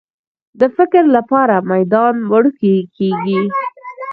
د 0.59 0.61
فکر 0.77 1.03
لپاره 1.15 1.55
میدان 1.71 2.15
وړوکی 2.31 2.75
کېږي. 2.95 3.39